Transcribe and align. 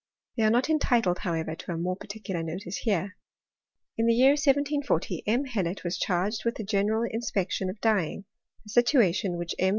They 0.35 0.41
are 0.41 0.49
not 0.49 0.67
entitled, 0.67 1.19
however, 1.19 1.53
to 1.53 1.73
a 1.73 1.77
more 1.77 1.95
particular 1.95 2.41
notice 2.41 2.77
here. 2.77 3.17
In 3.99 4.07
the 4.07 4.15
year 4.15 4.31
1740 4.31 5.21
M. 5.27 5.45
Hellot 5.45 5.83
was 5.83 5.99
charged 5.99 6.43
with 6.43 6.55
the 6.55 6.63
general 6.63 7.07
inspection 7.11 7.69
of 7.69 7.79
dyeing; 7.81 8.25
a 8.65 8.69
situation 8.69 9.33
whidl 9.33 9.53
M. 9.59 9.69